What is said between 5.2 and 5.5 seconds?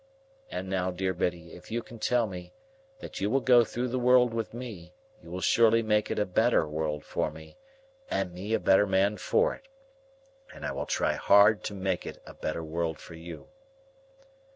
you will